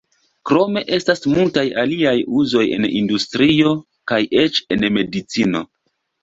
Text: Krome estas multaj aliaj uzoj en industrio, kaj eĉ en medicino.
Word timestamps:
Krome 0.49 0.81
estas 0.95 1.19
multaj 1.33 1.65
aliaj 1.81 2.13
uzoj 2.39 2.63
en 2.79 2.87
industrio, 3.01 3.75
kaj 4.13 4.19
eĉ 4.45 4.59
en 4.79 4.89
medicino. 4.99 5.63